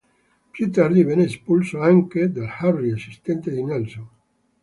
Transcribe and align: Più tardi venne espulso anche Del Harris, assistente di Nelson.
Più 0.53 0.71
tardi 0.71 1.03
venne 1.03 1.25
espulso 1.25 1.79
anche 1.79 2.31
Del 2.31 2.49
Harris, 2.57 2.95
assistente 2.95 3.51
di 3.51 3.63
Nelson. 3.63 4.09